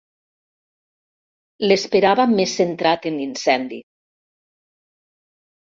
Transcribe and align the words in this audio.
L'esperava 1.69 2.27
més 2.33 2.57
centrat 2.63 3.07
en 3.13 3.21
l'incendi. 3.21 3.83